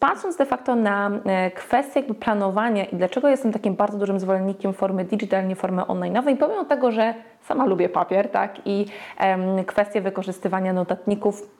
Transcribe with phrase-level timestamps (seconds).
[0.00, 4.72] Patrząc de facto na e, kwestię jakby planowania i dlaczego jestem takim bardzo dużym zwolennikiem
[4.72, 8.86] formy digital, nie formy online'owej, pomimo tego, że sama lubię papier, tak, i
[9.20, 11.50] um, kwestie wykorzystywania notatników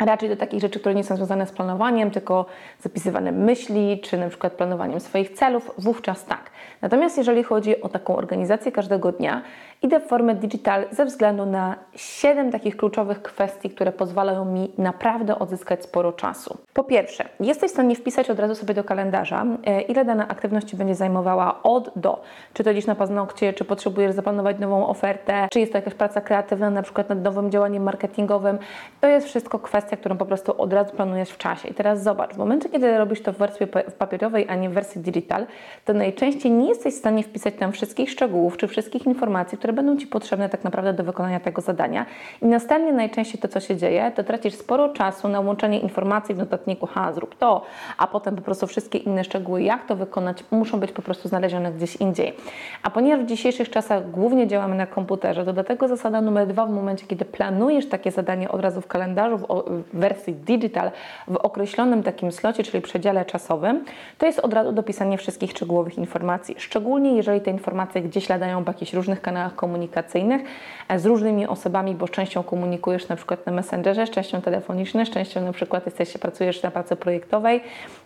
[0.00, 2.46] raczej do takich rzeczy, które nie są związane z planowaniem, tylko
[2.80, 6.50] zapisywaniem myśli, czy na przykład planowaniem swoich celów, wówczas tak.
[6.82, 9.42] Natomiast jeżeli chodzi o taką organizację każdego dnia,
[9.82, 15.38] idę w formę digital ze względu na 7 takich kluczowych kwestii, które pozwalają mi naprawdę
[15.38, 16.58] odzyskać sporo czasu.
[16.74, 20.76] Po pierwsze, jesteś w stanie wpisać od razu sobie do kalendarza, e, ile dana aktywność
[20.76, 22.22] będzie zajmowała od do.
[22.52, 26.20] Czy to dziś na paznokcie, czy potrzebujesz zaplanować nową ofertę, czy jest to jakaś praca
[26.20, 28.58] kreatywna, na przykład nad nowym działaniem marketingowym.
[29.00, 31.68] To jest wszystko kwestia, którą po prostu od razu planujesz w czasie.
[31.68, 33.66] I teraz zobacz, w momencie, kiedy robisz to w wersji
[33.98, 35.46] papierowej, a nie w wersji digital,
[35.84, 39.82] to najczęściej nie jesteś w stanie wpisać tam wszystkich szczegółów, czy wszystkich informacji, które które
[39.82, 42.06] będą Ci potrzebne tak naprawdę do wykonania tego zadania.
[42.42, 46.38] I następnie najczęściej to, co się dzieje, to tracisz sporo czasu na łączenie informacji w
[46.38, 47.62] notatniku, ha, zrób to,
[47.98, 51.72] a potem po prostu wszystkie inne szczegóły, jak to wykonać, muszą być po prostu znalezione
[51.72, 52.36] gdzieś indziej.
[52.82, 56.70] A ponieważ w dzisiejszych czasach głównie działamy na komputerze, to dlatego zasada numer dwa w
[56.70, 60.90] momencie, kiedy planujesz takie zadanie od razu w kalendarzu, w wersji digital,
[61.28, 63.84] w określonym takim slocie, czyli przedziale czasowym,
[64.18, 66.54] to jest od razu dopisanie wszystkich szczegółowych informacji.
[66.58, 70.42] Szczególnie jeżeli te informacje gdzieś ladają w jakichś różnych kanałach komunikacyjnych
[70.88, 75.04] e, z różnymi osobami, bo z częścią komunikujesz na przykład na Messengerze, z częścią telefoniczną,
[75.04, 77.60] z częścią na przykład jesteś, pracujesz na pracy projektowej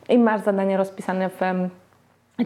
[0.09, 1.41] i masz zadania rozpisane w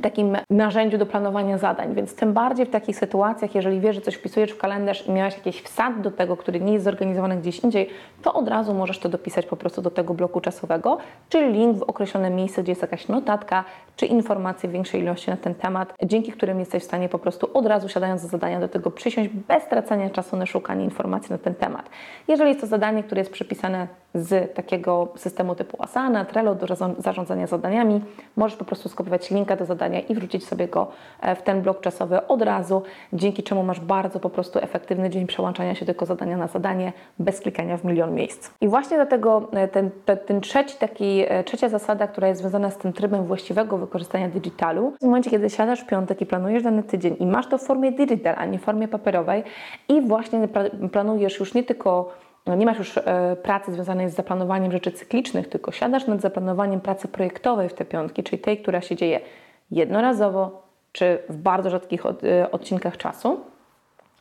[0.03, 4.15] takim narzędziu do planowania zadań, więc tym bardziej w takich sytuacjach, jeżeli wiesz, że coś
[4.15, 7.91] wpisujesz w kalendarz i miałeś jakiś wsad do tego, który nie jest zorganizowany gdzieś indziej,
[8.23, 11.83] to od razu możesz to dopisać po prostu do tego bloku czasowego, czyli link w
[11.83, 13.65] określone miejsce, gdzie jest jakaś notatka,
[13.97, 17.49] czy informacje w większej ilości na ten temat, dzięki którym jesteś w stanie po prostu
[17.55, 21.39] od razu siadając za zadania do tego przysiąść bez tracenia czasu na szukanie informacji na
[21.39, 21.91] ten temat.
[22.29, 26.67] Jeżeli jest to zadanie, które jest przypisane z takiego systemu typu Asana, Trello do
[26.99, 28.01] zarządzania zadaniami,
[28.37, 29.78] możesz po prostu skopiować linka do zadania
[30.09, 30.89] i wrzucić sobie go
[31.21, 35.27] e, w ten blok czasowy od razu, dzięki czemu masz bardzo po prostu efektywny dzień
[35.27, 38.51] przełączania się tylko zadania na zadanie bez klikania w milion miejsc.
[38.61, 42.71] I właśnie dlatego e, ten, ten, ten trzeci taki, e, trzecia zasada, która jest związana
[42.71, 46.83] z tym trybem właściwego wykorzystania digitalu, w momencie, kiedy siadasz w piątek i planujesz dany
[46.83, 49.43] tydzień i masz to w formie digital, a nie w formie papierowej
[49.89, 50.49] i właśnie
[50.93, 52.13] planujesz już nie tylko
[52.47, 52.99] no nie masz już
[53.43, 58.23] pracy związanej z zaplanowaniem rzeczy cyklicznych, tylko siadasz nad zaplanowaniem pracy projektowej w te piątki,
[58.23, 59.21] czyli tej, która się dzieje
[59.71, 63.41] jednorazowo czy w bardzo rzadkich e, odcinkach czasu,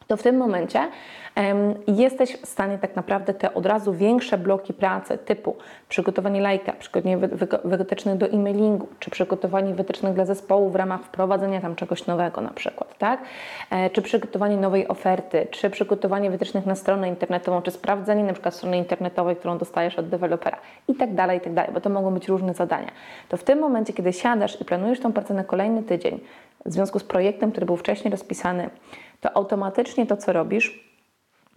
[0.07, 0.89] to w tym momencie
[1.87, 5.55] jesteś w stanie tak naprawdę te od razu większe bloki pracy typu
[5.89, 7.17] przygotowanie lajka, przygotowanie
[7.63, 12.49] wytycznych do e-mailingu, czy przygotowanie wytycznych dla zespołu w ramach wprowadzenia tam czegoś nowego na
[12.49, 13.19] przykład, tak?
[13.71, 18.55] E, czy przygotowanie nowej oferty, czy przygotowanie wytycznych na stronę internetową, czy sprawdzenie na przykład
[18.55, 20.57] strony internetowej, którą dostajesz od dewelopera
[20.87, 22.91] i tak dalej, i tak dalej, bo to mogą być różne zadania.
[23.29, 26.19] To w tym momencie, kiedy siadasz i planujesz tą pracę na kolejny tydzień,
[26.65, 28.69] w związku z projektem, który był wcześniej rozpisany,
[29.21, 30.86] to automatycznie to, co robisz,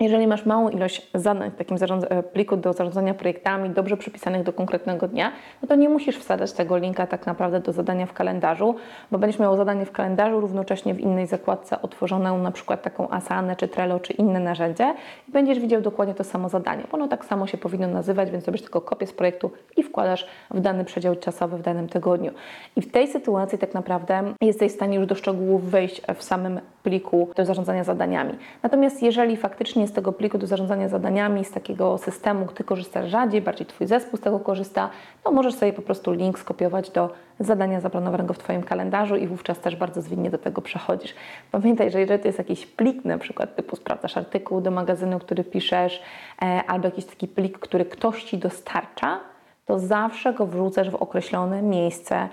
[0.00, 1.76] jeżeli masz małą ilość zadań w takim
[2.10, 6.52] e, pliku do zarządzania projektami, dobrze przypisanych do konkretnego dnia, no to nie musisz wsadzać
[6.52, 8.74] tego linka tak naprawdę do zadania w kalendarzu,
[9.10, 13.56] bo będziesz miał zadanie w kalendarzu, równocześnie w innej zakładce otworzoną na przykład taką Asanę,
[13.56, 14.94] czy Trello, czy inne narzędzie
[15.28, 16.82] i będziesz widział dokładnie to samo zadanie.
[16.92, 20.60] Ono tak samo się powinno nazywać, więc robisz tylko kopię z projektu i wkładasz w
[20.60, 22.32] dany przedział czasowy w danym tygodniu.
[22.76, 26.60] I w tej sytuacji tak naprawdę jesteś w stanie już do szczegółów wejść w samym
[26.82, 28.32] pliku do zarządzania zadaniami.
[28.62, 33.42] Natomiast jeżeli faktycznie z tego pliku do zarządzania zadaniami, z takiego systemu Ty korzystasz rzadziej,
[33.42, 34.90] bardziej Twój zespół z tego korzysta,
[35.24, 39.58] to możesz sobie po prostu link skopiować do zadania zaplanowanego w Twoim kalendarzu i wówczas
[39.58, 41.14] też bardzo zwinnie do tego przechodzisz.
[41.50, 45.44] Pamiętaj, że jeżeli to jest jakiś plik, na przykład typu sprawdzasz artykuł do magazynu, który
[45.44, 46.02] piszesz,
[46.42, 49.20] e, albo jakiś taki plik, który ktoś Ci dostarcza,
[49.66, 52.28] to zawsze go wrzucasz w określone miejsce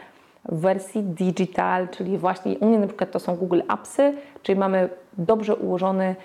[0.49, 4.13] w wersji digital, czyli właśnie u mnie na przykład to są Google Appsy,
[4.43, 6.15] czyli mamy dobrze ułożony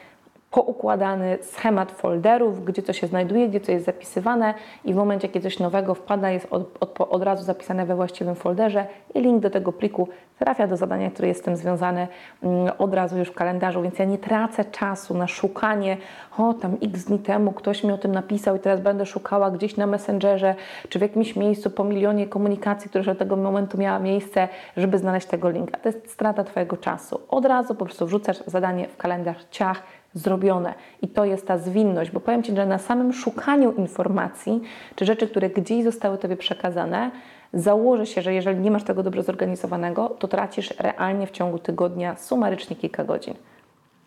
[0.52, 4.54] poukładany schemat folderów, gdzie co się znajduje, gdzie co jest zapisywane
[4.84, 8.34] i w momencie, kiedy coś nowego wpada, jest od, od, od, razu zapisane we właściwym
[8.34, 10.08] folderze i link do tego pliku
[10.38, 12.08] trafia do zadania, które jest z tym związane
[12.43, 15.96] mm, od razu już w kalendarzu, więc ja nie tracę czasu na szukanie,
[16.38, 19.76] o tam x dni temu ktoś mi o tym napisał i teraz będę szukała gdzieś
[19.76, 20.54] na Messengerze
[20.88, 24.99] czy w jakimś miejscu po milionie komunikacji, które już od tego momentu miała miejsce, żeby
[24.99, 25.78] znaleźć tego linka.
[25.78, 27.20] To jest strata Twojego czasu.
[27.28, 29.82] Od razu po prostu wrzucasz zadanie w kalendarz, ciach,
[30.14, 30.75] zrobione.
[31.03, 34.61] I to jest ta zwinność, bo powiem Ci, że na samym szukaniu informacji,
[34.94, 37.11] czy rzeczy, które gdzieś zostały Tobie przekazane,
[37.53, 42.17] założę się, że jeżeli nie masz tego dobrze zorganizowanego, to tracisz realnie w ciągu tygodnia
[42.17, 43.35] sumarycznie kilka godzin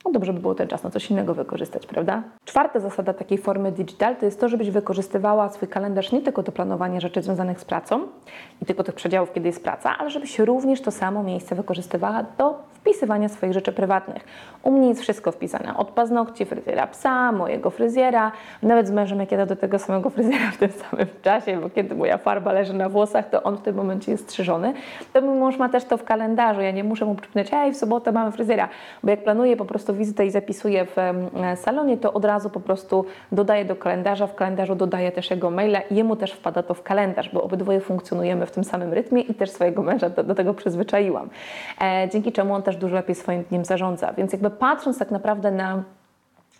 [0.05, 2.23] no dobrze by było ten czas na coś innego wykorzystać, prawda?
[2.45, 6.51] Czwarta zasada takiej formy digital to jest to, żebyś wykorzystywała swój kalendarz nie tylko do
[6.51, 8.01] planowania rzeczy związanych z pracą
[8.61, 12.59] i tylko tych przedziałów, kiedy jest praca, ale żebyś również to samo miejsce wykorzystywała do
[12.85, 14.23] wpisywania swoich rzeczy prywatnych.
[14.63, 18.31] U mnie jest wszystko wpisane, od paznokci, fryzjera psa, mojego fryzjera,
[18.63, 21.95] nawet z mężem, jak jadę do tego samego fryzjera w tym samym czasie, bo kiedy
[21.95, 24.73] moja farba leży na włosach, to on w tym momencie jest strzyżony,
[25.13, 27.77] to mój mąż ma też to w kalendarzu, ja nie muszę mu przypomnieć, ej, w
[27.77, 28.69] sobotę mamy fryzjera,
[29.03, 30.95] bo jak planuję po wizytę i zapisuję w
[31.59, 35.79] salonie, to od razu po prostu dodaję do kalendarza, w kalendarzu dodaję też jego maila
[35.79, 39.33] i jemu też wpada to w kalendarz, bo obydwoje funkcjonujemy w tym samym rytmie i
[39.33, 41.29] też swojego męża do, do tego przyzwyczaiłam.
[41.81, 44.13] E, dzięki czemu on też dużo lepiej swoim dniem zarządza.
[44.13, 45.83] Więc jakby patrząc tak naprawdę na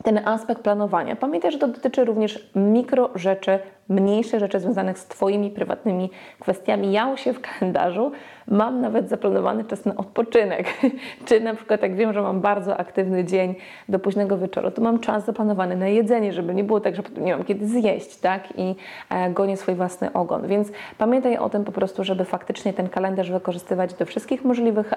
[0.03, 1.15] ten aspekt planowania.
[1.15, 3.59] Pamiętaj, że to dotyczy również mikro rzeczy,
[3.89, 6.09] mniejsze rzeczy związanych z Twoimi prywatnymi
[6.39, 6.91] kwestiami.
[6.91, 8.11] Ja u siebie w kalendarzu
[8.47, 10.67] mam nawet zaplanowany czas na odpoczynek.
[11.25, 13.55] Czy na przykład jak wiem, że mam bardzo aktywny dzień
[13.89, 17.35] do późnego wieczoru, to mam czas zaplanowany na jedzenie, żeby nie było tak, że nie
[17.35, 18.43] mam kiedy zjeść, tak?
[18.57, 18.75] I
[19.09, 20.47] e, gonię swój własny ogon.
[20.47, 24.93] Więc pamiętaj o tym po prostu, żeby faktycznie ten kalendarz wykorzystywać do wszystkich możliwych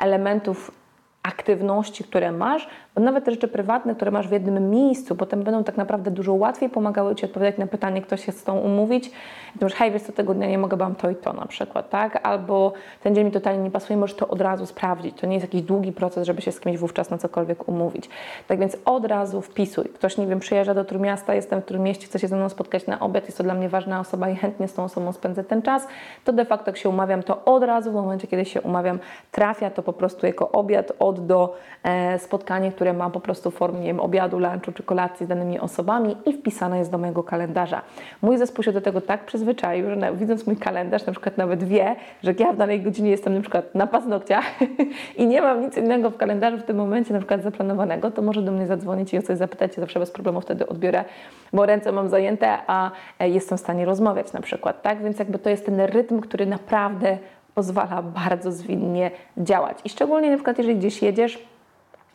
[0.00, 0.79] elementów
[1.22, 5.64] aktywności, które masz, bo nawet te rzeczy prywatne, które masz w jednym miejscu, potem będą
[5.64, 9.06] tak naprawdę dużo łatwiej pomagały Ci odpowiadać na pytanie, kto się z tą umówić.
[9.06, 11.46] I ty mówisz, hej, wiesz co, tego dnia nie mogę, mam to i to na
[11.46, 12.20] przykład, tak?
[12.22, 12.72] Albo
[13.02, 15.20] ten dzień mi totalnie nie pasuje, możesz to od razu sprawdzić.
[15.20, 18.08] To nie jest jakiś długi proces, żeby się z kimś wówczas na cokolwiek umówić.
[18.48, 19.84] Tak więc od razu wpisuj.
[19.84, 23.00] Ktoś, nie wiem, przyjeżdża do Trójmiasta, jestem w Trójmieście, chce się ze mną spotkać na
[23.00, 25.86] obiad, jest to dla mnie ważna osoba i chętnie z tą osobą spędzę ten czas,
[26.24, 28.98] to de facto jak się umawiam, to od razu w momencie, kiedy się umawiam,
[29.30, 33.80] trafia to po prostu jako obiad od do e, spotkanie, które ma po prostu formę
[33.80, 37.82] wiem, obiadu, lunchu czy kolacji z danymi osobami i wpisane jest do mojego kalendarza.
[38.22, 41.64] Mój zespół się do tego tak przyzwyczaił, że na, widząc mój kalendarz na przykład nawet
[41.64, 44.44] wie, że ja w danej godzinie jestem na przykład na paznokciach
[45.16, 48.42] i nie mam nic innego w kalendarzu w tym momencie na przykład zaplanowanego, to może
[48.42, 51.04] do mnie zadzwonić i o coś zapytać, zawsze bez problemu wtedy odbiorę,
[51.52, 55.02] bo ręce mam zajęte, a e, jestem w stanie rozmawiać na przykład, tak?
[55.02, 57.18] Więc jakby to jest ten rytm, który naprawdę
[57.60, 59.78] pozwala bardzo zwinnie działać.
[59.84, 61.38] I szczególnie na przykład, jeżeli gdzieś jedziesz,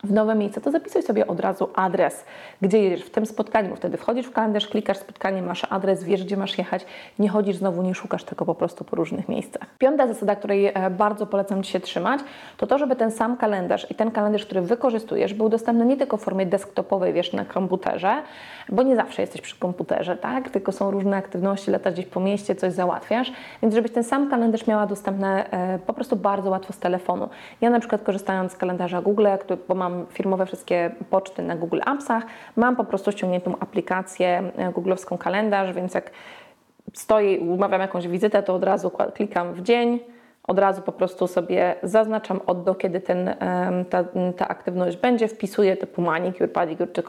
[0.06, 2.26] w nowe miejsce, to zapisuj sobie od razu adres,
[2.62, 6.38] gdzie jedziesz w tym spotkaniu, wtedy wchodzisz w kalendarz, klikasz spotkanie, masz adres, wiesz, gdzie
[6.38, 6.86] masz jechać,
[7.20, 9.78] nie chodzisz znowu, nie szukasz tego po prostu po różnych miejscach.
[9.78, 12.20] Piąta zasada, której e, bardzo polecam Ci się trzymać,
[12.58, 16.18] to to, żeby ten sam kalendarz i ten kalendarz, który wykorzystujesz, był dostępny nie tylko
[16.18, 18.22] w formie desktopowej, wiesz, na komputerze,
[18.70, 20.50] bo nie zawsze jesteś przy komputerze, tak?
[20.50, 23.32] Tylko są różne aktywności, latasz gdzieś po mieście, coś załatwiasz,
[23.62, 27.30] więc żebyś ten sam kalendarz miała dostępny e, po prostu bardzo łatwo z telefonu.
[27.62, 31.80] Ja na przykład korzystając z kalendarza Google, który, bo mam firmowe wszystkie poczty na Google
[31.86, 32.24] Appsach,
[32.56, 36.12] mam po prostu ściągniętą aplikację e, googlowską kalendarz, więc jak
[36.94, 40.00] stoję i umawiam jakąś wizytę, to od razu klikam w dzień,
[40.48, 43.36] od razu po prostu sobie zaznaczam od do, kiedy ten,
[43.90, 44.04] ta,
[44.38, 47.04] ta aktywność będzie, wpisuję typu manicure, pedicure, czy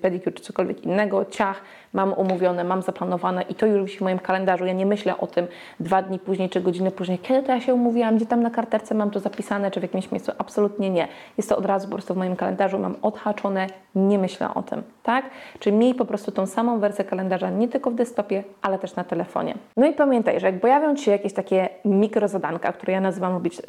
[0.00, 1.60] pedicure, czy cokolwiek innego, ciach,
[1.92, 4.64] mam umówione, mam zaplanowane i to już wisi w moim kalendarzu.
[4.66, 5.46] Ja nie myślę o tym
[5.80, 8.94] dwa dni później, czy godziny później, kiedy to ja się umówiłam, gdzie tam na karterce
[8.94, 10.32] mam to zapisane, czy w jakimś miejscu.
[10.38, 11.08] Absolutnie nie.
[11.36, 14.82] Jest to od razu po prostu w moim kalendarzu, mam odhaczone, nie myślę o tym,
[15.02, 15.24] tak?
[15.58, 19.04] Czyli miej po prostu tą samą wersję kalendarza nie tylko w desktopie, ale też na
[19.04, 19.54] telefonie.
[19.76, 21.68] No i pamiętaj, że jak pojawią Ci się jakieś takie
[22.42, 23.62] mikrozadanka, które ja nazywam lubić,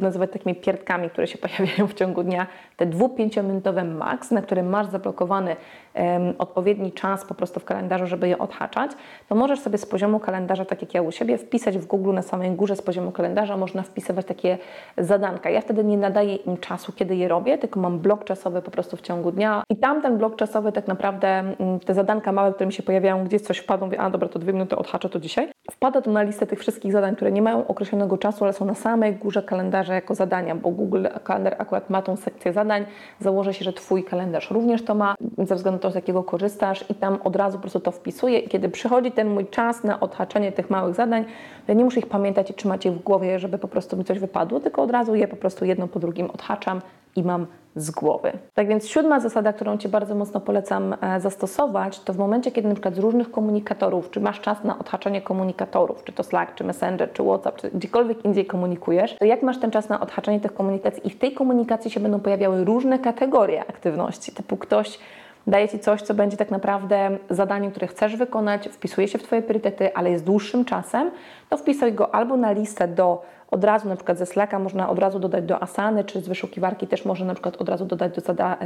[0.00, 4.86] nazywać takimi pierdkami, które się pojawiają w ciągu dnia, te dwu-pięciominutowe max, na które masz
[4.86, 5.56] zablokowany
[5.94, 8.90] um, odpowiedni czas po prostu w kalendarzu, żeby je odhaczać,
[9.28, 12.22] to możesz sobie z poziomu kalendarza, tak jak ja u siebie, wpisać w Google na
[12.22, 14.58] samej górze z poziomu kalendarza, można wpisywać takie
[14.98, 15.50] zadanka.
[15.50, 18.96] Ja wtedy nie nadaję im czasu, kiedy je robię, tylko mam blok czasowy po prostu
[18.96, 22.66] w ciągu dnia i tam ten blok czasowy tak naprawdę, mm, te zadanka małe, które
[22.66, 25.51] mi się pojawiają, gdzieś coś wpadną, mówię, a dobra, to dwie minuty odhaczę to dzisiaj.
[25.82, 28.74] Wpada to na listę tych wszystkich zadań, które nie mają określonego czasu, ale są na
[28.74, 32.84] samej górze kalendarza jako zadania, bo Google Kalendar akurat ma tą sekcję zadań.
[33.20, 36.84] Założę się, że Twój kalendarz również to ma, ze względu na to, z jakiego korzystasz
[36.90, 40.00] i tam od razu po prostu to wpisuję i kiedy przychodzi ten mój czas na
[40.00, 41.24] odhaczenie tych małych zadań,
[41.68, 44.18] ja nie muszę ich pamiętać i trzymać je w głowie, żeby po prostu mi coś
[44.18, 46.80] wypadło, tylko od razu je po prostu jedno po drugim odhaczam
[47.16, 48.32] i mam z głowy.
[48.54, 52.68] Tak więc siódma zasada, którą Ci bardzo mocno polecam e, zastosować, to w momencie, kiedy
[52.68, 56.64] na przykład z różnych komunikatorów, czy masz czas na odhaczanie komunikatorów, czy to Slack, czy
[56.64, 60.54] Messenger, czy WhatsApp, czy gdziekolwiek indziej komunikujesz, to jak masz ten czas na odhaczanie tych
[60.54, 64.98] komunikacji i w tej komunikacji się będą pojawiały różne kategorie aktywności, typu ktoś
[65.46, 69.42] daje Ci coś, co będzie tak naprawdę zadaniem, które chcesz wykonać, wpisuje się w Twoje
[69.42, 71.10] priorytety, ale jest dłuższym czasem,
[71.48, 74.98] to wpisuj go albo na listę do od razu na przykład ze Slacka można od
[74.98, 78.20] razu dodać do Asany, czy z wyszukiwarki też można na przykład od razu dodać do
[78.20, 78.56] zada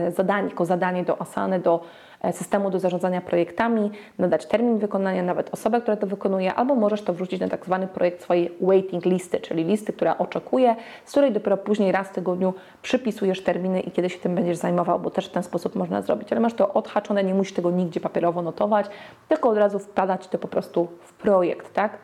[0.41, 1.81] e, jako zadanie do Asany, do
[2.23, 7.03] e, systemu do zarządzania projektami, nadać termin wykonania, nawet osobę, która to wykonuje, albo możesz
[7.03, 11.33] to wrzucić na tak zwany projekt swojej waiting listy, czyli listy, która oczekuje, z której
[11.33, 15.27] dopiero później raz w tygodniu przypisujesz terminy i kiedy się tym będziesz zajmował, bo też
[15.27, 16.33] w ten sposób można zrobić.
[16.33, 18.87] Ale masz to odhaczone, nie musisz tego nigdzie papierowo notować,
[19.29, 21.99] tylko od razu wkładać to po prostu w projekt, tak?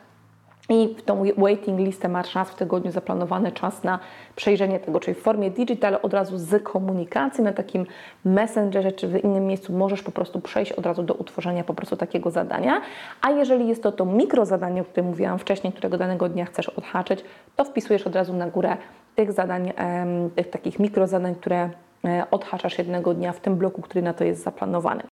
[0.68, 3.98] I w tą waiting listę masz raz w tygodniu zaplanowany czas na
[4.36, 7.86] przejrzenie tego, czyli w formie digital od razu z komunikacji na takim
[8.24, 11.96] messengerze czy w innym miejscu możesz po prostu przejść od razu do utworzenia po prostu
[11.96, 12.80] takiego zadania.
[13.22, 17.24] A jeżeli jest to to mikrozadanie, o którym mówiłam wcześniej, którego danego dnia chcesz odhaczyć,
[17.56, 18.76] to wpisujesz od razu na górę
[19.14, 19.72] tych zadań,
[20.36, 21.70] tych takich mikrozadań, które
[22.04, 25.00] e, odhaczasz jednego dnia w tym bloku, który na to jest zaplanowany.